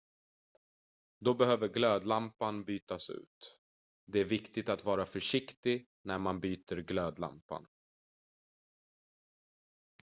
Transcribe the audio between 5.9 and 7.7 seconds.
när man byter glödlampan